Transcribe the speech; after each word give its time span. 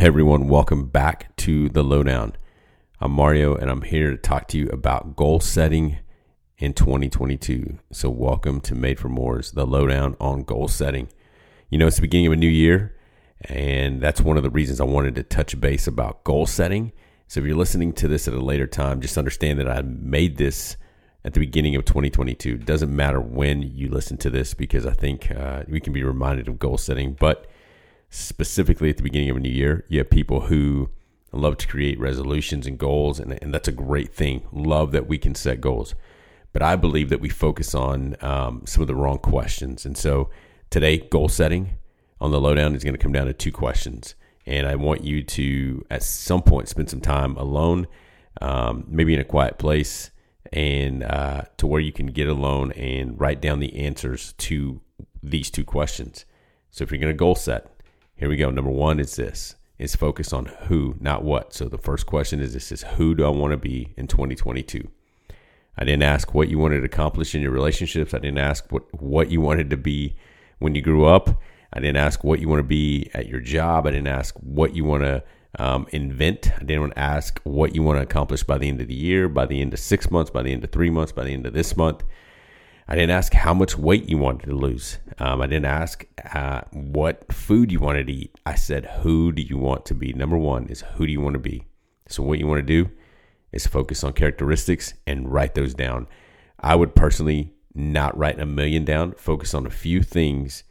Hey 0.00 0.06
everyone, 0.06 0.48
welcome 0.48 0.86
back 0.86 1.36
to 1.36 1.68
the 1.68 1.84
Lowdown. 1.84 2.32
I'm 3.02 3.12
Mario 3.12 3.54
and 3.54 3.70
I'm 3.70 3.82
here 3.82 4.10
to 4.10 4.16
talk 4.16 4.48
to 4.48 4.56
you 4.56 4.66
about 4.70 5.14
goal 5.14 5.40
setting 5.40 5.98
in 6.56 6.72
2022. 6.72 7.78
So, 7.92 8.08
welcome 8.08 8.62
to 8.62 8.74
Made 8.74 8.98
for 8.98 9.10
More's 9.10 9.52
the 9.52 9.66
Lowdown 9.66 10.16
on 10.18 10.44
goal 10.44 10.68
setting. 10.68 11.10
You 11.68 11.76
know, 11.76 11.86
it's 11.86 11.96
the 11.96 12.00
beginning 12.00 12.28
of 12.28 12.32
a 12.32 12.36
new 12.36 12.48
year, 12.48 12.96
and 13.42 14.00
that's 14.00 14.22
one 14.22 14.38
of 14.38 14.42
the 14.42 14.48
reasons 14.48 14.80
I 14.80 14.84
wanted 14.84 15.16
to 15.16 15.22
touch 15.22 15.60
base 15.60 15.86
about 15.86 16.24
goal 16.24 16.46
setting. 16.46 16.92
So, 17.28 17.40
if 17.40 17.46
you're 17.46 17.54
listening 17.54 17.92
to 17.92 18.08
this 18.08 18.26
at 18.26 18.32
a 18.32 18.40
later 18.40 18.66
time, 18.66 19.02
just 19.02 19.18
understand 19.18 19.58
that 19.58 19.68
I 19.68 19.82
made 19.82 20.38
this 20.38 20.78
at 21.26 21.34
the 21.34 21.40
beginning 21.40 21.76
of 21.76 21.84
2022. 21.84 22.54
It 22.54 22.64
doesn't 22.64 22.96
matter 22.96 23.20
when 23.20 23.60
you 23.60 23.90
listen 23.90 24.16
to 24.16 24.30
this 24.30 24.54
because 24.54 24.86
I 24.86 24.94
think 24.94 25.30
uh, 25.30 25.64
we 25.68 25.78
can 25.78 25.92
be 25.92 26.04
reminded 26.04 26.48
of 26.48 26.58
goal 26.58 26.78
setting, 26.78 27.18
but 27.20 27.50
specifically 28.10 28.90
at 28.90 28.96
the 28.96 29.02
beginning 29.02 29.30
of 29.30 29.36
a 29.36 29.40
new 29.40 29.48
year, 29.48 29.84
you 29.88 29.98
have 29.98 30.10
people 30.10 30.42
who 30.42 30.90
love 31.32 31.56
to 31.58 31.68
create 31.68 31.98
resolutions 31.98 32.66
and 32.66 32.76
goals, 32.78 33.20
and, 33.20 33.38
and 33.40 33.54
that's 33.54 33.68
a 33.68 33.72
great 33.72 34.12
thing. 34.12 34.42
Love 34.52 34.90
that 34.92 35.06
we 35.06 35.16
can 35.16 35.34
set 35.34 35.60
goals. 35.60 35.94
But 36.52 36.62
I 36.62 36.74
believe 36.74 37.08
that 37.10 37.20
we 37.20 37.28
focus 37.28 37.74
on 37.74 38.16
um, 38.20 38.62
some 38.66 38.82
of 38.82 38.88
the 38.88 38.96
wrong 38.96 39.18
questions. 39.18 39.86
And 39.86 39.96
so 39.96 40.28
today, 40.68 40.98
goal 40.98 41.28
setting 41.28 41.78
on 42.20 42.32
the 42.32 42.40
lowdown 42.40 42.74
is 42.74 42.82
going 42.82 42.94
to 42.94 42.98
come 42.98 43.12
down 43.12 43.26
to 43.26 43.32
two 43.32 43.52
questions. 43.52 44.16
And 44.44 44.66
I 44.66 44.74
want 44.74 45.04
you 45.04 45.22
to, 45.22 45.86
at 45.90 46.02
some 46.02 46.42
point, 46.42 46.68
spend 46.68 46.90
some 46.90 47.00
time 47.00 47.36
alone, 47.36 47.86
um, 48.40 48.84
maybe 48.88 49.14
in 49.14 49.20
a 49.20 49.24
quiet 49.24 49.58
place, 49.58 50.10
and 50.52 51.04
uh, 51.04 51.42
to 51.58 51.68
where 51.68 51.80
you 51.80 51.92
can 51.92 52.06
get 52.06 52.26
alone 52.26 52.72
and 52.72 53.20
write 53.20 53.40
down 53.40 53.60
the 53.60 53.76
answers 53.76 54.32
to 54.38 54.80
these 55.22 55.50
two 55.50 55.64
questions. 55.64 56.24
So 56.70 56.82
if 56.82 56.90
you're 56.90 57.00
going 57.00 57.12
to 57.12 57.16
goal 57.16 57.36
set, 57.36 57.70
here 58.20 58.28
we 58.28 58.36
go. 58.36 58.50
Number 58.50 58.70
one 58.70 59.00
is 59.00 59.16
this 59.16 59.56
is 59.78 59.96
focus 59.96 60.30
on 60.34 60.44
who, 60.44 60.94
not 61.00 61.24
what. 61.24 61.54
So 61.54 61.70
the 61.70 61.78
first 61.78 62.04
question 62.04 62.38
is 62.38 62.52
this 62.52 62.70
is 62.70 62.82
who 62.82 63.14
do 63.14 63.24
I 63.24 63.30
want 63.30 63.52
to 63.52 63.56
be 63.56 63.94
in 63.96 64.06
2022? 64.08 64.86
I 65.78 65.84
didn't 65.84 66.02
ask 66.02 66.34
what 66.34 66.50
you 66.50 66.58
wanted 66.58 66.80
to 66.80 66.84
accomplish 66.84 67.34
in 67.34 67.40
your 67.40 67.50
relationships. 67.50 68.12
I 68.12 68.18
didn't 68.18 68.36
ask 68.36 68.70
what, 68.70 68.82
what 69.02 69.30
you 69.30 69.40
wanted 69.40 69.70
to 69.70 69.78
be 69.78 70.16
when 70.58 70.74
you 70.74 70.82
grew 70.82 71.06
up. 71.06 71.30
I 71.72 71.80
didn't 71.80 71.96
ask 71.96 72.22
what 72.22 72.40
you 72.40 72.48
want 72.50 72.58
to 72.58 72.64
be 72.64 73.10
at 73.14 73.26
your 73.26 73.40
job. 73.40 73.86
I 73.86 73.92
didn't 73.92 74.08
ask 74.08 74.34
what 74.36 74.74
you 74.74 74.84
want 74.84 75.02
to 75.02 75.22
um, 75.58 75.86
invent. 75.90 76.52
I 76.56 76.58
didn't 76.58 76.80
want 76.80 76.94
to 76.96 76.98
ask 76.98 77.40
what 77.44 77.74
you 77.74 77.82
want 77.82 78.00
to 78.00 78.02
accomplish 78.02 78.42
by 78.42 78.58
the 78.58 78.68
end 78.68 78.82
of 78.82 78.88
the 78.88 78.94
year, 78.94 79.30
by 79.30 79.46
the 79.46 79.62
end 79.62 79.72
of 79.72 79.80
six 79.80 80.10
months, 80.10 80.30
by 80.30 80.42
the 80.42 80.52
end 80.52 80.62
of 80.62 80.72
three 80.72 80.90
months, 80.90 81.10
by 81.10 81.24
the 81.24 81.32
end 81.32 81.46
of 81.46 81.54
this 81.54 81.74
month. 81.74 82.04
I 82.90 82.96
didn't 82.96 83.12
ask 83.12 83.32
how 83.32 83.54
much 83.54 83.78
weight 83.78 84.08
you 84.08 84.18
wanted 84.18 84.46
to 84.46 84.56
lose. 84.56 84.98
Um, 85.20 85.40
I 85.40 85.46
didn't 85.46 85.66
ask 85.66 86.04
uh, 86.34 86.62
what 86.72 87.32
food 87.32 87.70
you 87.70 87.78
wanted 87.78 88.08
to 88.08 88.12
eat. 88.12 88.36
I 88.44 88.56
said, 88.56 88.84
who 88.86 89.30
do 89.30 89.42
you 89.42 89.56
want 89.56 89.86
to 89.86 89.94
be? 89.94 90.12
Number 90.12 90.36
one 90.36 90.66
is 90.66 90.80
who 90.80 91.06
do 91.06 91.12
you 91.12 91.20
want 91.20 91.34
to 91.34 91.38
be? 91.38 91.66
So, 92.08 92.24
what 92.24 92.40
you 92.40 92.48
want 92.48 92.58
to 92.58 92.84
do 92.84 92.90
is 93.52 93.64
focus 93.68 94.02
on 94.02 94.12
characteristics 94.14 94.94
and 95.06 95.32
write 95.32 95.54
those 95.54 95.72
down. 95.72 96.08
I 96.58 96.74
would 96.74 96.96
personally 96.96 97.54
not 97.76 98.18
write 98.18 98.40
a 98.40 98.46
million 98.46 98.84
down, 98.84 99.12
focus 99.12 99.54
on 99.54 99.66
a 99.66 99.70
few 99.70 100.02
things. 100.02 100.64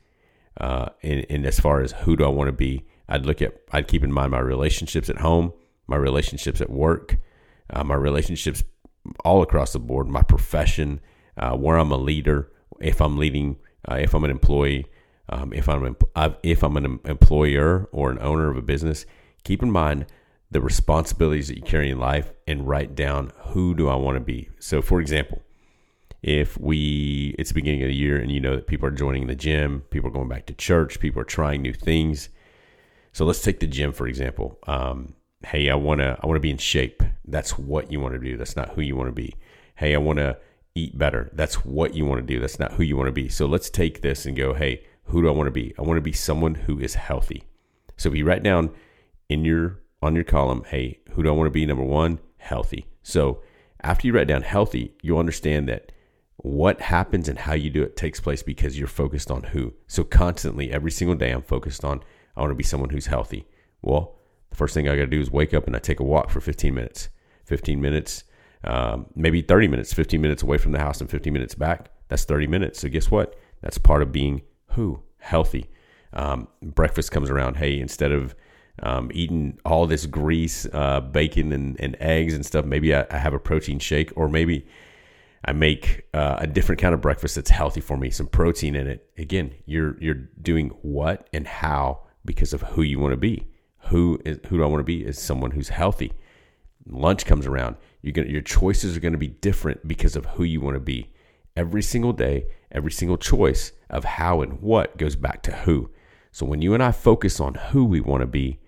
Uh, 0.60 0.90
and, 1.02 1.26
and 1.30 1.46
as 1.46 1.58
far 1.58 1.80
as 1.80 1.94
who 1.94 2.18
do 2.18 2.26
I 2.26 2.30
want 2.30 2.50
to 2.50 2.54
be, 2.54 2.86
I'd 3.08 3.26
look 3.26 3.42
at, 3.42 3.62
I'd 3.72 3.88
keep 3.88 4.04
in 4.04 4.12
mind 4.12 4.32
my 4.32 4.40
relationships 4.40 5.10
at 5.10 5.20
home, 5.20 5.54
my 5.88 5.96
relationships 5.96 6.60
at 6.60 6.70
work, 6.70 7.18
uh, 7.70 7.86
my 7.86 7.96
relationships 7.96 8.62
all 9.24 9.42
across 9.42 9.72
the 9.72 9.80
board, 9.80 10.10
my 10.10 10.22
profession 10.22 11.00
uh, 11.40 11.56
where 11.56 11.78
I'm 11.78 11.92
a 11.92 11.98
leader, 11.98 12.52
if 12.80 13.02
I'm 13.02 13.18
leading, 13.18 13.58
uh, 13.90 13.96
if 13.96 14.14
I'm 14.14 14.24
an 14.24 14.32
employee, 14.32 14.86
um, 15.30 15.54
if 15.54 15.70
I'm 15.70 15.96
if 16.44 16.64
I'm 16.64 16.78
an 16.78 17.00
employer 17.06 17.88
or 17.92 18.12
an 18.12 18.20
owner 18.20 18.50
of 18.50 18.58
a 18.58 18.62
business, 18.62 19.06
keep 19.44 19.64
in 19.64 19.72
mind 19.72 20.06
the 20.52 20.62
responsibilities 20.62 21.48
that 21.48 21.58
you 21.58 21.62
carry 21.62 21.90
in 21.90 22.00
life 22.00 22.32
and 22.48 22.68
write 22.68 22.96
down 22.96 23.32
who 23.38 23.76
do 23.76 23.88
I 23.88 23.96
want 23.96 24.16
to 24.16 24.22
be. 24.22 24.50
So, 24.60 24.82
for 24.82 25.00
example, 25.00 25.42
if 26.22 26.60
we 26.60 27.36
it's 27.38 27.52
the 27.52 27.56
beginning 27.56 27.84
of 27.84 27.88
the 27.88 27.96
year 27.96 28.18
and 28.18 28.32
you 28.32 28.40
know 28.40 28.56
that 28.56 28.68
people 28.68 28.88
are 28.88 28.92
joining 28.92 29.28
the 29.28 29.36
gym, 29.36 29.82
people 29.92 30.10
are 30.10 30.14
going 30.14 30.28
back 30.30 30.46
to 30.48 30.54
church, 30.54 31.00
people 31.00 31.22
are 31.22 31.26
trying 31.26 31.62
new 31.62 31.74
things. 31.74 32.30
So 33.14 33.26
let's 33.26 33.42
take 33.42 33.60
the 33.60 33.68
gym 33.68 33.94
for 33.94 34.08
example. 34.08 34.60
Um, 34.68 35.14
hey, 35.46 35.70
I 35.70 35.76
want 35.76 36.02
to 36.02 36.18
I 36.22 36.26
want 36.26 36.38
to 36.38 36.42
be 36.42 36.52
in 36.52 36.58
shape. 36.58 37.04
That's 37.26 37.58
what 37.58 37.92
you 37.92 38.00
want 38.00 38.16
to 38.16 38.20
do. 38.20 38.36
That's 38.36 38.56
not 38.56 38.70
who 38.70 38.82
you 38.82 38.96
want 38.96 39.08
to 39.08 39.14
be. 39.14 39.36
Hey, 39.76 39.96
I 39.96 39.98
want 39.98 40.18
to 40.18 40.38
eat 40.80 40.98
better. 40.98 41.30
That's 41.34 41.66
what 41.66 41.94
you 41.94 42.06
want 42.06 42.26
to 42.26 42.34
do. 42.34 42.40
That's 42.40 42.60
not 42.60 42.74
who 42.74 42.84
you 42.84 42.98
want 42.98 43.08
to 43.08 43.14
be. 43.14 43.30
So 43.30 43.46
let's 43.46 43.70
take 43.70 44.02
this 44.02 44.26
and 44.26 44.36
go, 44.36 44.54
hey, 44.54 44.84
who 45.06 45.22
do 45.22 45.28
I 45.28 45.32
want 45.32 45.48
to 45.48 45.52
be? 45.52 45.74
I 45.78 45.82
want 45.82 45.98
to 45.98 46.02
be 46.02 46.14
someone 46.14 46.56
who 46.56 46.80
is 46.80 46.96
healthy. 46.96 47.44
So 47.98 48.10
if 48.10 48.16
you 48.16 48.26
write 48.26 48.44
down 48.44 48.72
in 49.28 49.44
your 49.46 49.82
on 50.02 50.16
your 50.16 50.24
column, 50.24 50.64
hey, 50.68 51.00
who 51.12 51.24
do 51.24 51.30
I 51.30 51.34
want 51.34 51.48
to 51.48 51.52
be? 51.52 51.66
Number 51.66 51.84
one, 51.84 52.20
healthy. 52.38 52.86
So 53.04 53.42
after 53.82 54.08
you 54.08 54.14
write 54.14 54.28
down 54.28 54.44
healthy, 54.44 54.94
you'll 55.02 55.20
understand 55.20 55.68
that 55.68 55.92
what 56.38 56.80
happens 56.80 57.28
and 57.28 57.38
how 57.38 57.54
you 57.54 57.70
do 57.70 57.84
it 57.84 57.98
takes 57.98 58.22
place 58.22 58.42
because 58.42 58.80
you're 58.80 58.88
focused 58.88 59.30
on 59.30 59.44
who. 59.44 59.74
So 59.88 60.06
constantly, 60.06 60.72
every 60.72 60.92
single 60.92 61.18
day, 61.18 61.32
I'm 61.32 61.42
focused 61.42 61.84
on 61.84 62.02
I 62.38 62.42
want 62.42 62.52
to 62.52 62.56
be 62.56 62.64
someone 62.64 62.92
who's 62.92 63.08
healthy. 63.08 63.46
Well, 63.82 64.16
the 64.50 64.56
first 64.56 64.74
thing 64.74 64.88
I 64.88 64.96
got 64.96 65.02
to 65.02 65.08
do 65.08 65.20
is 65.20 65.30
wake 65.30 65.54
up 65.54 65.68
and 65.68 65.76
I 65.76 65.80
take 65.80 66.00
a 66.00 66.04
walk 66.04 66.30
for 66.30 66.40
15 66.40 66.74
minutes. 66.74 67.10
15 67.46 67.82
minutes 67.82 68.24
um, 68.64 69.06
maybe 69.16 69.42
30 69.42 69.68
minutes, 69.68 69.94
15 69.94 70.20
minutes 70.20 70.44
away 70.44 70.58
from 70.58 70.72
the 70.72 70.80
house 70.80 71.02
and 71.02 71.10
15 71.10 71.32
minutes 71.32 71.56
back. 71.56 71.90
That's 72.10 72.26
30 72.26 72.48
minutes. 72.48 72.80
So 72.80 72.90
guess 72.90 73.10
what? 73.10 73.36
That's 73.62 73.78
part 73.78 74.02
of 74.02 74.12
being 74.12 74.42
who? 74.72 75.02
Healthy. 75.20 75.70
Um, 76.14 76.48
breakfast 76.62 77.12
comes 77.12 77.30
around. 77.30 77.58
Hey, 77.58 77.80
instead 77.80 78.12
of 78.12 78.36
um, 78.82 79.12
eating 79.14 79.60
all 79.66 79.86
this 79.86 80.06
grease, 80.06 80.66
uh, 80.74 81.02
bacon, 81.02 81.52
and, 81.52 81.80
and, 81.80 81.96
eggs 82.00 82.34
and 82.34 82.46
stuff, 82.46 82.66
maybe 82.66 82.96
I, 82.96 83.06
I, 83.12 83.18
have 83.18 83.34
a 83.34 83.40
protein 83.40 83.78
shake, 83.78 84.12
or 84.16 84.30
maybe 84.30 84.66
I 85.44 85.52
make 85.52 86.08
uh, 86.14 86.38
a 86.40 86.48
different 86.48 86.80
kind 86.80 86.94
of 86.94 87.02
breakfast 87.02 87.36
that's 87.36 87.50
healthy 87.50 87.82
for 87.82 87.98
me, 87.98 88.10
some 88.10 88.28
protein 88.28 88.76
in 88.76 88.88
it. 88.88 89.10
Again, 89.18 89.54
you're 89.66 90.02
you're 90.02 90.30
doing 90.42 90.70
what 90.82 91.30
and 91.34 91.46
how 91.46 92.04
because 92.24 92.54
of 92.54 92.62
who 92.62 92.82
you 92.82 93.00
want 93.00 93.12
to 93.12 93.18
be. 93.18 93.48
Who 93.90 94.20
is 94.26 94.40
who 94.48 94.58
do 94.58 94.64
I 94.64 94.68
want 94.68 94.80
to 94.80 94.86
be? 94.86 95.06
Is 95.06 95.20
someone 95.20 95.52
who's 95.52 95.70
healthy. 95.70 96.14
Lunch 96.88 97.26
comes 97.26 97.46
around 97.46 97.76
you're 98.02 98.14
gonna, 98.14 98.30
your 98.30 98.42
choices 98.42 98.96
are 98.96 99.00
going 99.00 99.14
to 99.14 99.20
be 99.20 99.28
different 99.28 99.88
because 99.88 100.16
of 100.16 100.26
who 100.26 100.44
you 100.44 100.62
want 100.62 100.76
to 100.76 100.80
be. 100.80 101.12
Every 101.56 101.82
single 101.82 102.14
day, 102.14 102.46
every 102.72 102.92
single 102.92 103.18
choice 103.18 103.72
of 103.90 104.06
how 104.06 104.42
and 104.42 104.62
what 104.62 104.98
goes 104.98 105.16
back 105.16 105.42
to 105.44 105.52
who. 105.52 105.90
So 106.32 106.46
when 106.46 106.62
you 106.62 106.74
and 106.74 106.84
I 106.84 106.92
focus 106.92 107.40
on 107.40 107.56
who 107.56 107.86
we 107.86 108.00
want 108.00 108.22
to 108.22 108.28
be, 108.28 108.60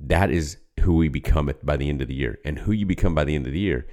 that 0.00 0.30
is 0.30 0.58
who 0.80 0.94
we 0.94 1.08
become 1.08 1.52
by 1.62 1.76
the 1.76 1.88
end 1.88 2.02
of 2.02 2.08
the 2.08 2.14
year. 2.14 2.38
And 2.44 2.58
who 2.58 2.72
you 2.72 2.86
become 2.86 3.14
by 3.14 3.24
the 3.24 3.34
end 3.34 3.46
of 3.46 3.52
the 3.52 3.60
year 3.60 3.86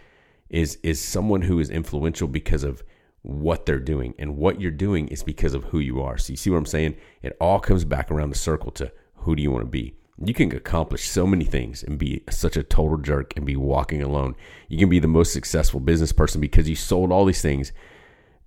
is 0.49 0.77
is 0.83 0.99
someone 0.99 1.43
who 1.43 1.59
is 1.59 1.69
influential 1.69 2.27
because 2.27 2.63
of 2.63 2.83
what 3.21 3.65
they're 3.65 3.79
doing. 3.79 4.13
And 4.17 4.37
what 4.37 4.59
you're 4.59 4.71
doing 4.71 5.07
is 5.09 5.23
because 5.23 5.53
of 5.53 5.65
who 5.65 5.79
you 5.79 6.01
are. 6.01 6.17
So 6.17 6.31
you 6.31 6.37
see 6.37 6.49
what 6.49 6.57
I'm 6.57 6.65
saying? 6.65 6.95
It 7.21 7.37
all 7.39 7.59
comes 7.59 7.85
back 7.85 8.09
around 8.09 8.29
the 8.31 8.37
circle 8.37 8.71
to 8.71 8.91
who 9.15 9.35
do 9.35 9.43
you 9.43 9.51
want 9.51 9.63
to 9.63 9.69
be? 9.69 9.95
You 10.23 10.33
can 10.33 10.55
accomplish 10.55 11.07
so 11.07 11.25
many 11.25 11.45
things 11.45 11.83
and 11.83 11.97
be 11.97 12.23
such 12.29 12.55
a 12.55 12.63
total 12.63 12.97
jerk 12.97 13.33
and 13.35 13.45
be 13.45 13.55
walking 13.55 14.01
alone. 14.03 14.35
You 14.67 14.77
can 14.77 14.89
be 14.89 14.99
the 14.99 15.07
most 15.07 15.33
successful 15.33 15.79
business 15.79 16.11
person 16.11 16.39
because 16.41 16.69
you 16.69 16.75
sold 16.75 17.11
all 17.11 17.25
these 17.25 17.41
things. 17.41 17.71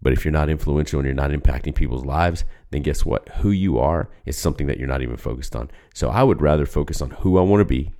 But 0.00 0.12
if 0.12 0.24
you're 0.24 0.32
not 0.32 0.50
influential 0.50 1.00
and 1.00 1.06
you're 1.06 1.14
not 1.14 1.30
impacting 1.30 1.74
people's 1.74 2.04
lives, 2.04 2.44
then 2.70 2.82
guess 2.82 3.04
what? 3.04 3.28
Who 3.40 3.50
you 3.50 3.78
are 3.78 4.10
is 4.26 4.36
something 4.36 4.66
that 4.66 4.78
you're 4.78 4.86
not 4.86 5.02
even 5.02 5.16
focused 5.16 5.56
on. 5.56 5.70
So 5.94 6.10
I 6.10 6.22
would 6.22 6.42
rather 6.42 6.66
focus 6.66 7.00
on 7.00 7.10
who 7.10 7.38
I 7.38 7.42
want 7.42 7.62
to 7.62 7.64
be 7.64 7.92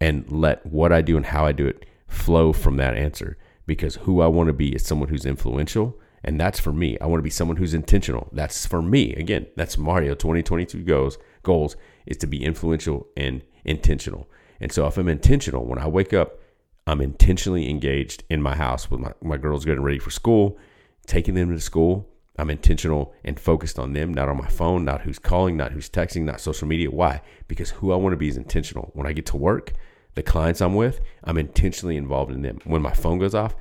and 0.00 0.30
let 0.30 0.66
what 0.66 0.92
I 0.92 1.02
do 1.02 1.16
and 1.16 1.26
how 1.26 1.46
I 1.46 1.52
do 1.52 1.66
it 1.66 1.86
flow 2.08 2.52
from 2.52 2.76
that 2.76 2.96
answer 2.96 3.38
because 3.66 3.96
who 3.96 4.20
I 4.20 4.26
want 4.26 4.48
to 4.48 4.52
be 4.52 4.74
is 4.74 4.84
someone 4.84 5.08
who's 5.08 5.26
influential. 5.26 5.98
And 6.24 6.40
that's 6.40 6.58
for 6.58 6.72
me. 6.72 6.98
I 7.00 7.06
want 7.06 7.20
to 7.20 7.24
be 7.24 7.30
someone 7.30 7.56
who's 7.56 7.74
intentional. 7.74 8.28
That's 8.32 8.66
for 8.66 8.82
me. 8.82 9.14
Again, 9.14 9.46
that's 9.54 9.78
Mario 9.78 10.14
2022 10.14 10.82
goals 10.82 11.18
goals 11.46 11.76
is 12.04 12.18
to 12.18 12.26
be 12.26 12.44
influential 12.44 13.06
and 13.16 13.42
intentional. 13.64 14.28
And 14.60 14.70
so 14.70 14.86
if 14.86 14.98
I'm 14.98 15.08
intentional, 15.08 15.64
when 15.64 15.78
I 15.78 15.86
wake 15.88 16.12
up, 16.12 16.38
I'm 16.86 17.00
intentionally 17.00 17.70
engaged 17.70 18.24
in 18.28 18.42
my 18.42 18.54
house 18.54 18.90
with 18.90 19.00
my, 19.00 19.12
my 19.22 19.38
girls 19.38 19.64
getting 19.64 19.82
ready 19.82 19.98
for 19.98 20.10
school, 20.10 20.58
taking 21.06 21.34
them 21.34 21.50
to 21.52 21.60
school. 21.60 22.08
I'm 22.38 22.50
intentional 22.50 23.14
and 23.24 23.40
focused 23.40 23.78
on 23.78 23.94
them, 23.94 24.12
not 24.12 24.28
on 24.28 24.36
my 24.36 24.48
phone, 24.48 24.84
not 24.84 25.00
who's 25.00 25.18
calling, 25.18 25.56
not 25.56 25.72
who's 25.72 25.88
texting, 25.88 26.22
not 26.22 26.40
social 26.40 26.68
media. 26.68 26.90
Why? 26.90 27.22
Because 27.48 27.70
who 27.70 27.92
I 27.92 27.96
want 27.96 28.12
to 28.12 28.18
be 28.18 28.28
is 28.28 28.36
intentional. 28.36 28.90
When 28.92 29.06
I 29.06 29.14
get 29.14 29.26
to 29.26 29.38
work, 29.38 29.72
the 30.14 30.22
clients 30.22 30.60
I'm 30.60 30.74
with, 30.74 31.00
I'm 31.24 31.38
intentionally 31.38 31.96
involved 31.96 32.32
in 32.32 32.42
them. 32.42 32.58
When 32.64 32.82
my 32.82 32.92
phone 32.92 33.18
goes 33.18 33.34
off, 33.34 33.56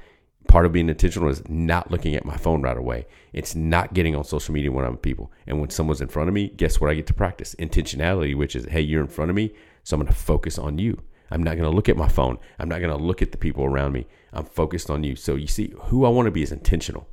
part 0.47 0.65
of 0.65 0.71
being 0.71 0.89
intentional 0.89 1.29
is 1.29 1.47
not 1.49 1.91
looking 1.91 2.15
at 2.15 2.25
my 2.25 2.37
phone 2.37 2.61
right 2.61 2.77
away. 2.77 3.07
It's 3.33 3.55
not 3.55 3.93
getting 3.93 4.15
on 4.15 4.23
social 4.23 4.53
media 4.53 4.71
when 4.71 4.85
I'm 4.85 4.91
with 4.91 5.01
people. 5.01 5.31
And 5.47 5.59
when 5.59 5.69
someone's 5.69 6.01
in 6.01 6.07
front 6.07 6.29
of 6.29 6.33
me, 6.33 6.49
guess 6.49 6.79
what 6.79 6.89
I 6.89 6.93
get 6.93 7.07
to 7.07 7.13
practice? 7.13 7.55
Intentionality, 7.55 8.35
which 8.35 8.55
is, 8.55 8.65
hey, 8.65 8.81
you're 8.81 9.01
in 9.01 9.07
front 9.07 9.29
of 9.29 9.35
me, 9.35 9.53
so 9.83 9.95
I'm 9.95 10.01
going 10.01 10.11
to 10.11 10.17
focus 10.17 10.57
on 10.57 10.77
you. 10.77 11.01
I'm 11.31 11.43
not 11.43 11.57
going 11.57 11.69
to 11.69 11.75
look 11.75 11.89
at 11.89 11.97
my 11.97 12.07
phone. 12.07 12.37
I'm 12.59 12.69
not 12.69 12.79
going 12.79 12.95
to 12.95 13.03
look 13.03 13.21
at 13.21 13.31
the 13.31 13.37
people 13.37 13.65
around 13.65 13.93
me. 13.93 14.07
I'm 14.31 14.45
focused 14.45 14.89
on 14.89 15.03
you. 15.03 15.15
So 15.15 15.35
you 15.35 15.47
see, 15.47 15.73
who 15.85 16.05
I 16.05 16.09
want 16.09 16.27
to 16.27 16.31
be 16.31 16.43
is 16.43 16.51
intentional. 16.51 17.07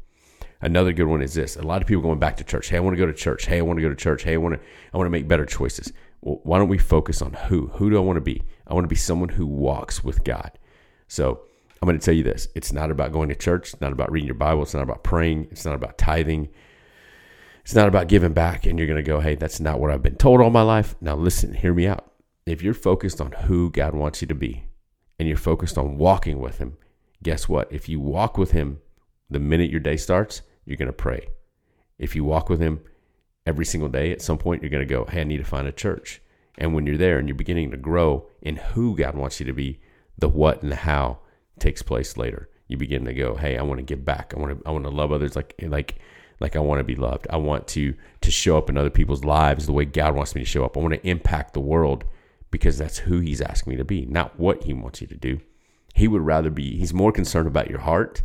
Another 0.61 0.93
good 0.93 1.07
one 1.07 1.23
is 1.23 1.35
this. 1.35 1.57
A 1.57 1.63
lot 1.63 1.83
of 1.83 1.89
people 1.89 2.03
going 2.03 2.21
back 2.21 2.37
to 2.37 2.45
church. 2.45 2.69
Hey, 2.69 2.77
I 2.77 2.81
want 2.81 2.95
to 2.95 2.99
go 2.99 3.07
to 3.07 3.13
church. 3.13 3.47
Hey, 3.47 3.59
I 3.59 3.63
want 3.63 3.79
to 3.79 3.83
go 3.83 3.89
to 3.89 3.97
church. 3.97 4.23
Hey, 4.23 4.35
I 4.35 4.37
want 4.37 4.55
to 4.55 4.61
I 4.93 4.97
want 4.97 5.07
to 5.07 5.11
make 5.11 5.27
better 5.27 5.45
choices. 5.45 5.93
Well, 6.21 6.39
why 6.45 6.59
don't 6.59 6.69
we 6.69 6.79
focus 6.79 7.21
on 7.21 7.33
who? 7.33 7.67
Who 7.69 7.91
do 7.91 7.97
I 7.97 8.01
want 8.01 8.17
to 8.17 8.21
be? 8.21 8.43
I 8.69 8.75
want 8.75 8.85
to 8.85 8.89
be 8.89 8.95
someone 8.95 9.29
who 9.29 9.45
walks 9.45 10.05
with 10.05 10.23
God. 10.23 10.53
So 11.09 11.43
I'm 11.83 11.87
going 11.87 11.99
to 11.99 12.05
tell 12.05 12.15
you 12.15 12.23
this 12.23 12.47
it's 12.55 12.73
not 12.73 12.93
about 12.93 13.11
going 13.11 13.29
to 13.29 13.35
church, 13.35 13.73
it's 13.73 13.81
not 13.81 13.93
about 13.93 14.13
reading 14.13 14.29
your 14.29 14.37
Bible, 14.37 14.63
it's 14.63 14.73
not 14.73 14.85
about 14.85 15.03
praying, 15.03 15.49
it's 15.51 15.65
not 15.65 15.75
about 15.75 15.99
tithing. 15.99 16.49
It's 17.65 17.75
not 17.75 17.87
about 17.89 18.09
giving 18.09 18.33
back 18.33 18.67
and 18.67 18.77
you're 18.77 18.89
going 18.89 19.03
to 19.03 19.09
go, 19.09 19.21
hey, 19.21 19.37
that's 19.37 19.61
not 19.61 19.79
what 19.79 19.91
I've 19.93 20.03
been 20.03 20.17
told 20.17 20.41
all 20.41 20.51
my 20.51 20.63
life. 20.63 20.97
Now, 21.01 21.15
listen, 21.15 21.55
hear 21.55 21.73
me 21.73 21.87
out. 21.87 22.11
If 22.45 22.61
you're 22.61 22.75
focused 22.75 23.21
on 23.21 23.31
who 23.33 23.71
God 23.71 23.95
wants 23.95 24.21
you 24.21 24.27
to 24.29 24.35
be 24.35 24.65
and 25.19 25.29
you're 25.29 25.37
focused 25.37 25.79
on 25.79 25.97
walking 25.97 26.41
with 26.41 26.59
Him, 26.59 26.77
guess 27.23 27.49
what? 27.49 27.73
If 27.73 27.89
you 27.89 28.01
walk 28.01 28.37
with 28.37 28.51
Him 28.51 28.81
the 29.31 29.39
minute 29.39 29.71
your 29.71 29.79
day 29.79 29.97
starts, 29.97 30.43
you're 30.65 30.77
going 30.77 30.89
to 30.89 30.93
pray. 30.93 31.29
If 32.01 32.17
you 32.17 32.25
walk 32.25 32.49
with 32.49 32.59
Him 32.59 32.81
every 33.47 33.65
single 33.65 33.89
day, 33.89 34.11
at 34.11 34.23
some 34.23 34.39
point, 34.39 34.61
you're 34.63 34.71
going 34.71 34.87
to 34.87 34.95
go, 34.95 35.05
hey, 35.05 35.21
I 35.21 35.25
need 35.25 35.39
to 35.39 35.45
find 35.45 35.69
a 35.69 35.73
church. 35.73 36.21
And 36.59 36.75
when 36.75 36.85
you're 36.85 36.99
there 36.99 37.19
and 37.19 37.29
you're 37.29 37.37
beginning 37.37 37.71
to 37.71 37.77
grow 37.77 38.29
in 38.41 38.57
who 38.57 38.97
God 38.97 39.15
wants 39.15 39.39
you 39.39 39.47
to 39.47 39.53
be, 39.53 39.81
the 40.19 40.29
what 40.29 40.63
and 40.63 40.73
the 40.73 40.77
how 40.77 41.21
takes 41.59 41.83
place 41.83 42.17
later. 42.17 42.49
You 42.69 42.77
begin 42.77 43.05
to 43.05 43.15
go, 43.15 43.37
hey, 43.37 43.59
I 43.59 43.63
want 43.63 43.79
to 43.79 43.85
give 43.85 44.05
back. 44.05 44.33
I 44.35 44.41
want 44.41 44.59
to 44.59 44.69
I 44.69 44.71
want 44.71 44.85
to 44.85 44.91
love 44.91 45.13
others 45.13 45.37
like 45.37 45.55
like 45.63 45.99
like 46.41 46.57
I 46.57 46.61
want 46.61 46.81
to 46.81 46.85
be 46.85 46.97
loved. 46.97 47.27
I 47.31 47.37
want 47.37 47.67
to 47.69 47.95
to 48.21 48.31
show 48.31 48.57
up 48.59 48.71
in 48.71 48.77
other 48.77 48.91
people's 48.91 49.25
lives 49.25 49.67
the 49.67 49.73
way 49.73 49.85
God 49.85 50.15
wants 50.15 50.35
me 50.35 50.43
to 50.43 50.47
show 50.47 50.65
up. 50.65 50.77
I 50.77 50.81
want 50.81 50.95
to 50.95 51.07
impact 51.07 51.55
the 51.55 51.61
world 51.61 52.05
because 52.51 52.79
that's 52.79 52.99
who 52.99 53.21
he's 53.21 53.41
asking 53.41 53.73
me 53.73 53.77
to 53.79 53.85
be, 53.85 54.07
not 54.07 54.39
what 54.39 54.65
he 54.65 54.73
wants 54.73 55.01
you 55.01 55.07
to 55.09 55.17
do. 55.17 55.41
He 55.95 56.09
would 56.09 56.23
rather 56.23 56.51
be 56.51 56.77
he's 56.79 56.95
more 56.95 57.13
concerned 57.13 57.47
about 57.47 57.71
your 57.71 57.81
heart 57.81 58.23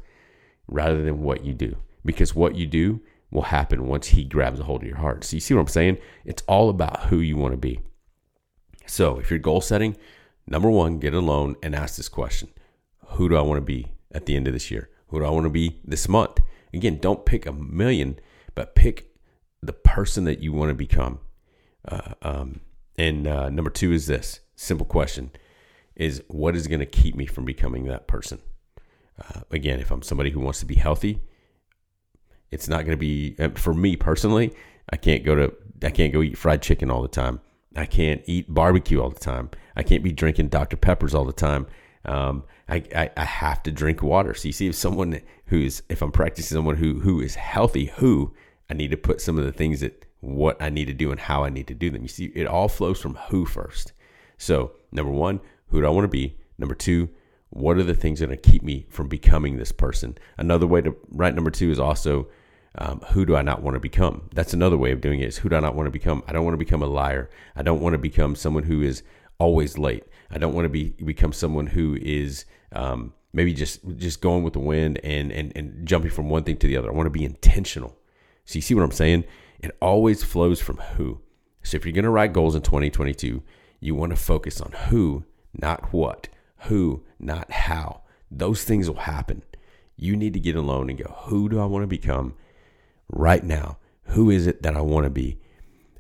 rather 0.68 1.02
than 1.04 1.22
what 1.22 1.44
you 1.44 1.54
do 1.54 1.78
because 2.06 2.36
what 2.36 2.56
you 2.56 2.66
do 2.66 3.02
will 3.32 3.44
happen 3.44 3.88
once 3.88 4.08
he 4.08 4.24
grabs 4.24 4.60
a 4.60 4.64
hold 4.64 4.82
of 4.82 4.88
your 4.88 4.98
heart. 4.98 5.24
So 5.24 5.36
you 5.36 5.42
see 5.42 5.54
what 5.54 5.62
I'm 5.62 5.68
saying? 5.68 5.98
It's 6.26 6.44
all 6.48 6.70
about 6.70 7.06
who 7.06 7.20
you 7.20 7.38
want 7.38 7.54
to 7.54 7.58
be. 7.58 7.82
So 8.86 9.20
if 9.20 9.30
you're 9.30 9.40
goal 9.40 9.62
setting, 9.62 9.98
number 10.46 10.70
1, 10.70 11.00
get 11.00 11.14
alone 11.14 11.56
and 11.62 11.76
ask 11.76 11.98
this 11.98 12.10
question. 12.10 12.50
Who 13.12 13.30
do 13.30 13.36
I 13.36 13.42
want 13.42 13.58
to 13.58 13.66
be 13.66 13.92
at 14.12 14.26
the 14.26 14.36
end 14.36 14.48
of 14.48 14.54
this 14.54 14.72
year? 14.72 14.90
Who 15.08 15.20
do 15.20 15.26
I 15.26 15.30
want 15.30 15.46
to 15.46 15.50
be 15.50 15.80
this 15.84 16.08
month? 16.08 16.40
Again, 16.74 17.00
don't 17.00 17.26
pick 17.26 17.46
a 17.46 17.54
million, 17.54 18.20
but 18.56 18.76
pick 18.76 19.16
the 19.62 19.74
person 19.74 20.26
that 20.26 20.40
you 20.40 20.54
want 20.54 20.70
to 20.70 20.76
become. 20.76 21.20
Uh, 21.88 22.14
um, 22.22 22.62
and 22.98 23.28
uh, 23.28 23.50
number 23.50 23.70
two 23.70 23.92
is 23.92 24.08
this 24.08 24.42
simple 24.56 24.86
question: 24.86 25.32
is 25.96 26.22
what 26.28 26.56
is 26.56 26.68
going 26.68 26.80
to 26.80 26.86
keep 26.86 27.16
me 27.16 27.26
from 27.26 27.46
becoming 27.46 27.86
that 27.86 28.08
person? 28.08 28.42
Uh, 29.20 29.42
again, 29.52 29.80
if 29.80 29.92
I'm 29.92 30.02
somebody 30.02 30.30
who 30.30 30.40
wants 30.40 30.60
to 30.60 30.66
be 30.66 30.76
healthy, 30.76 31.22
it's 32.52 32.68
not 32.68 32.86
going 32.86 32.92
to 32.92 32.98
be 32.98 33.36
uh, 33.40 33.50
for 33.56 33.74
me 33.74 33.96
personally. 33.96 34.54
I 34.90 34.98
can't 34.98 35.24
go 35.24 35.36
to 35.36 35.54
I 35.84 35.90
can't 35.90 36.14
go 36.14 36.22
eat 36.22 36.38
fried 36.38 36.62
chicken 36.62 36.90
all 36.90 37.02
the 37.02 37.08
time. 37.08 37.40
I 37.76 37.86
can't 37.86 38.22
eat 38.26 38.54
barbecue 38.54 39.02
all 39.02 39.10
the 39.10 39.20
time. 39.20 39.52
I 39.76 39.84
can't 39.84 40.04
be 40.04 40.12
drinking 40.12 40.50
Dr 40.50 40.78
Peppers 40.78 41.14
all 41.14 41.26
the 41.26 41.34
time. 41.34 41.68
Um, 42.08 42.44
I, 42.70 42.84
I, 42.96 43.10
I, 43.18 43.24
have 43.26 43.64
to 43.64 43.72
drink 43.72 44.02
water. 44.02 44.34
So 44.34 44.48
you 44.48 44.54
see, 44.54 44.68
if 44.68 44.76
someone 44.76 45.20
who's, 45.48 45.84
if 45.90 46.02
I'm 46.02 46.12
practicing 46.12 46.56
someone 46.56 46.78
who, 46.78 47.02
who 47.02 47.20
is 47.20 47.36
healthy, 47.36 47.88
who 47.98 48.34
I 48.70 48.76
need 48.76 48.92
to 48.92 48.98
put 48.98 49.20
some 49.20 49.38
of 49.38 49.44
the 49.44 49.52
things 49.52 49.82
that 49.82 50.06
what 50.22 50.62
I 50.62 50.70
need 50.70 50.86
to 50.86 50.94
do 50.94 51.12
and 51.12 51.20
how 51.20 51.44
I 51.44 51.50
need 51.50 51.68
to 51.68 51.74
do 51.74 51.90
them. 51.90 52.02
You 52.02 52.08
see, 52.08 52.32
it 52.34 52.48
all 52.48 52.70
flows 52.70 53.02
from 53.02 53.16
who 53.30 53.46
first. 53.46 53.94
So 54.38 54.72
number 54.92 55.12
one, 55.12 55.42
who 55.68 55.82
do 55.82 55.88
I 55.88 55.92
want 55.92 56.06
to 56.06 56.10
be? 56.10 56.38
Number 56.58 56.76
two, 56.76 57.10
what 57.50 57.78
are 57.78 57.84
the 57.84 57.94
things 57.94 58.20
that 58.20 58.26
are 58.26 58.28
going 58.28 58.40
to 58.40 58.50
keep 58.50 58.64
me 58.64 58.86
from 58.90 59.08
becoming 59.08 59.58
this 59.58 59.72
person? 59.72 60.18
Another 60.38 60.68
way 60.68 60.82
to 60.82 60.96
write 61.10 61.36
number 61.36 61.52
two 61.52 61.72
is 61.72 61.80
also 61.80 62.28
um, 62.78 63.00
who 63.12 63.26
do 63.26 63.36
I 63.36 63.42
not 63.42 63.64
want 63.64 63.76
to 63.76 63.80
become? 63.80 64.30
That's 64.34 64.54
another 64.54 64.78
way 64.78 64.92
of 64.92 65.02
doing 65.02 65.20
it. 65.20 65.28
Is 65.28 65.38
who 65.38 65.50
do 65.50 65.56
I 65.56 65.60
not 65.60 65.76
want 65.76 65.88
to 65.88 65.92
become? 65.92 66.24
I 66.28 66.34
don't 66.34 66.46
want 66.46 66.54
to 66.54 66.64
become 66.64 66.84
a 66.84 66.88
liar. 66.88 67.30
I 67.56 67.64
don't 67.64 67.82
want 67.82 67.94
to 67.94 68.00
become 68.00 68.36
someone 68.36 68.64
who 68.64 68.82
is 68.82 69.04
always 69.40 69.78
late. 69.78 70.04
I 70.30 70.38
don't 70.38 70.54
want 70.54 70.66
to 70.66 70.70
be 70.70 70.90
become 71.04 71.34
someone 71.34 71.68
who 71.68 71.98
is 72.02 72.46
um, 72.72 73.14
maybe 73.34 73.54
just 73.54 73.80
just 73.98 74.22
going 74.22 74.44
with 74.44 74.54
the 74.54 74.60
wind 74.60 75.00
and, 75.04 75.32
and 75.32 75.52
and 75.56 75.88
jumping 75.88 76.12
from 76.12 76.30
one 76.30 76.44
thing 76.44 76.58
to 76.58 76.68
the 76.68 76.78
other. 76.78 76.90
I 76.90 76.94
want 76.94 77.08
to 77.08 77.12
be 77.12 77.24
intentional. 77.24 77.98
So 78.46 78.56
you 78.56 78.62
see 78.62 78.74
what 78.74 78.84
I'm 78.84 78.92
saying? 78.92 79.26
It 79.60 79.76
always 79.82 80.24
flows 80.24 80.62
from 80.62 80.78
who. 80.78 81.22
So 81.64 81.76
if 81.76 81.86
you're 81.86 81.94
going 81.94 82.06
to 82.06 82.10
write 82.10 82.32
goals 82.32 82.56
in 82.56 82.62
2022, 82.62 83.44
you 83.82 83.96
want 83.96 84.12
to 84.12 84.16
focus 84.16 84.62
on 84.62 84.72
who, 84.72 85.26
not 85.54 85.92
what. 85.92 86.30
Who, 86.62 87.04
not 87.20 87.52
how. 87.52 88.02
Those 88.32 88.64
things 88.64 88.90
will 88.90 88.98
happen. 89.00 89.44
You 89.98 90.16
need 90.16 90.34
to 90.34 90.40
get 90.40 90.56
alone 90.56 90.90
and 90.90 90.98
go, 90.98 91.14
who 91.26 91.50
do 91.50 91.60
I 91.60 91.66
want 91.66 91.84
to 91.84 91.88
become 91.88 92.36
right 93.10 93.44
now? 93.44 93.80
Who 94.04 94.30
is 94.30 94.48
it 94.48 94.64
that 94.64 94.78
I 94.78 94.82
want 94.82 95.04
to 95.06 95.10
be? 95.10 95.40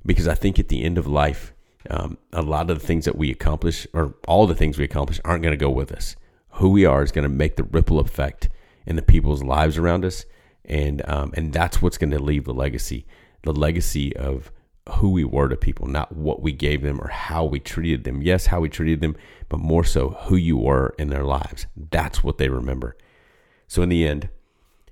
Because 0.06 0.28
I 0.28 0.36
think 0.36 0.58
at 0.58 0.70
the 0.70 0.84
end 0.84 0.98
of 0.98 1.06
life, 1.06 1.54
um, 1.90 2.18
a 2.34 2.42
lot 2.42 2.70
of 2.70 2.80
the 2.80 2.86
things 2.86 3.06
that 3.06 3.18
we 3.18 3.32
accomplish, 3.32 3.88
or 3.94 4.16
all 4.28 4.48
the 4.48 4.56
things 4.56 4.78
we 4.78 4.86
accomplish, 4.86 5.20
aren't 5.24 5.44
going 5.44 5.58
to 5.58 5.58
go 5.58 5.70
with 5.70 5.92
us. 5.92 6.16
Who 6.52 6.70
we 6.70 6.86
are 6.86 7.04
is 7.04 7.12
going 7.12 7.24
to 7.24 7.30
make 7.30 7.56
the 7.56 7.64
ripple 7.64 8.00
effect 8.00 8.50
in 8.86 8.96
the 8.96 9.02
people's 9.02 9.44
lives 9.44 9.78
around 9.78 10.06
us, 10.06 10.26
and 10.66 11.08
um, 11.08 11.34
and 11.36 11.54
that's 11.54 11.82
what's 11.82 11.98
going 11.98 12.12
to 12.12 12.20
leave 12.20 12.46
the 12.46 12.54
legacy, 12.54 13.06
the 13.44 13.54
legacy 13.54 14.16
of 14.16 14.52
who 14.96 15.10
we 15.10 15.24
were 15.24 15.50
to 15.50 15.56
people, 15.58 15.88
not 15.88 16.16
what 16.16 16.42
we 16.42 16.52
gave 16.52 16.82
them 16.82 17.00
or 17.02 17.10
how 17.10 17.44
we 17.44 17.60
treated 17.60 18.04
them. 18.04 18.22
Yes, 18.22 18.48
how 18.48 18.62
we 18.62 18.70
treated 18.70 19.02
them, 19.02 19.16
but 19.50 19.60
more 19.60 19.84
so 19.84 20.12
who 20.22 20.36
you 20.36 20.58
were 20.58 20.96
in 20.98 21.10
their 21.10 21.26
lives. 21.26 21.68
That's 21.76 22.24
what 22.24 22.38
they 22.38 22.50
remember. 22.50 22.98
So 23.68 23.82
in 23.82 23.90
the 23.90 24.08
end, 24.08 24.30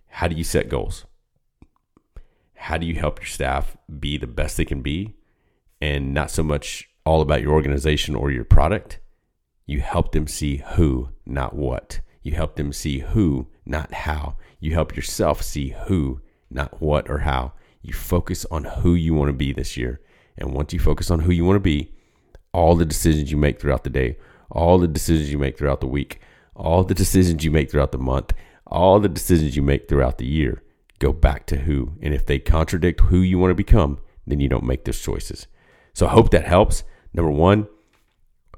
how 0.08 0.28
do 0.28 0.36
you 0.36 0.44
set 0.44 0.70
goals? 0.70 1.06
How 2.56 2.78
do 2.78 2.86
you 2.86 2.96
help 2.96 3.20
your 3.20 3.28
staff 3.28 3.78
be 4.00 4.18
the 4.18 4.28
best 4.28 4.58
they 4.58 4.66
can 4.66 4.82
be? 4.82 5.15
And 5.86 6.16
not 6.16 6.32
so 6.32 6.42
much 6.42 6.90
all 7.06 7.22
about 7.22 7.44
your 7.44 7.54
organization 7.54 8.16
or 8.16 8.32
your 8.32 8.44
product. 8.44 9.00
You 9.68 9.82
help 9.82 10.14
them 10.14 10.26
see 10.26 10.58
who, 10.74 11.10
not 11.28 11.56
what. 11.56 12.02
You 12.24 12.34
help 12.34 12.56
them 12.56 12.74
see 12.74 13.00
who, 13.00 13.50
not 13.68 13.94
how. 13.94 14.38
You 14.60 14.74
help 14.74 14.96
yourself 14.96 15.44
see 15.44 15.76
who, 15.86 16.22
not 16.50 16.82
what 16.82 17.08
or 17.08 17.20
how. 17.20 17.54
You 17.84 17.94
focus 17.94 18.48
on 18.50 18.64
who 18.64 18.96
you 18.96 19.14
want 19.14 19.30
to 19.30 19.34
be 19.34 19.54
this 19.54 19.78
year. 19.78 20.02
And 20.40 20.54
once 20.54 20.74
you 20.74 20.80
focus 20.80 21.12
on 21.12 21.20
who 21.20 21.32
you 21.32 21.46
want 21.46 21.58
to 21.58 21.60
be, 21.60 21.94
all 22.52 22.76
the 22.76 22.86
decisions 22.86 23.30
you 23.30 23.38
make 23.38 23.60
throughout 23.60 23.84
the 23.84 23.92
day, 23.92 24.18
all 24.50 24.80
the 24.80 24.88
decisions 24.88 25.32
you 25.32 25.38
make 25.38 25.56
throughout 25.56 25.82
the 25.82 25.88
week, 25.88 26.20
all 26.56 26.84
the 26.84 26.96
decisions 26.96 27.46
you 27.46 27.52
make 27.52 27.70
throughout 27.70 27.92
the 27.92 28.00
month, 28.00 28.34
all 28.66 29.00
the 29.00 29.10
decisions 29.10 29.56
you 29.56 29.62
make 29.62 29.88
throughout 29.88 30.18
the 30.18 30.26
year 30.26 30.64
go 30.98 31.14
back 31.14 31.46
to 31.46 31.58
who. 31.58 31.94
And 32.02 32.12
if 32.12 32.26
they 32.26 32.40
contradict 32.40 33.02
who 33.02 33.20
you 33.20 33.38
want 33.38 33.52
to 33.52 33.56
become, 33.56 34.00
then 34.26 34.40
you 34.40 34.50
don't 34.50 34.64
make 34.64 34.86
those 34.86 35.00
choices. 35.00 35.46
So 35.96 36.06
I 36.06 36.12
hope 36.12 36.30
that 36.32 36.46
helps. 36.46 36.84
Number 37.14 37.32
one, 37.32 37.68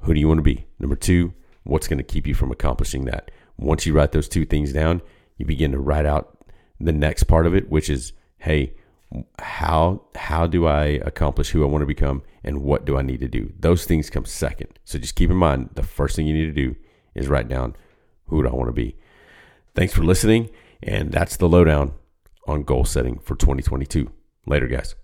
who 0.02 0.12
do 0.12 0.20
you 0.20 0.28
want 0.28 0.38
to 0.38 0.42
be? 0.42 0.66
Number 0.78 0.96
two, 0.96 1.32
what's 1.62 1.88
going 1.88 1.98
to 1.98 2.04
keep 2.04 2.26
you 2.26 2.34
from 2.34 2.50
accomplishing 2.50 3.04
that? 3.06 3.30
Once 3.56 3.86
you 3.86 3.94
write 3.94 4.12
those 4.12 4.28
two 4.28 4.44
things 4.44 4.72
down, 4.72 5.00
you 5.38 5.46
begin 5.46 5.72
to 5.72 5.78
write 5.78 6.04
out 6.04 6.36
the 6.80 6.92
next 6.92 7.24
part 7.24 7.46
of 7.46 7.54
it, 7.54 7.70
which 7.70 7.88
is, 7.88 8.12
hey, 8.38 8.74
how 9.38 10.02
how 10.16 10.46
do 10.46 10.66
I 10.66 10.84
accomplish 10.84 11.50
who 11.50 11.62
I 11.62 11.66
want 11.66 11.80
to 11.80 11.86
become 11.86 12.22
and 12.44 12.62
what 12.62 12.84
do 12.84 12.98
I 12.98 13.02
need 13.02 13.20
to 13.20 13.28
do? 13.28 13.52
Those 13.58 13.84
things 13.86 14.10
come 14.10 14.26
second. 14.26 14.78
So 14.84 14.98
just 14.98 15.14
keep 15.14 15.30
in 15.30 15.36
mind 15.36 15.70
the 15.74 15.82
first 15.82 16.14
thing 16.14 16.26
you 16.26 16.34
need 16.34 16.46
to 16.46 16.52
do 16.52 16.76
is 17.14 17.28
write 17.28 17.48
down 17.48 17.74
who 18.26 18.42
do 18.42 18.48
I 18.48 18.52
want 18.52 18.68
to 18.68 18.72
be. 18.72 18.96
Thanks 19.74 19.94
for 19.94 20.02
listening, 20.02 20.50
and 20.82 21.12
that's 21.12 21.36
the 21.36 21.48
lowdown 21.48 21.94
on 22.46 22.64
goal 22.64 22.84
setting 22.84 23.18
for 23.20 23.36
2022. 23.36 24.10
Later, 24.46 24.66
guys. 24.66 24.94